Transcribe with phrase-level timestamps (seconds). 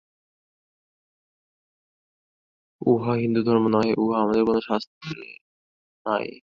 [2.81, 5.13] উহা হিন্দুধর্ম নহে, উহা আমাদের কোন শাস্ত্রে
[6.05, 6.27] নাই।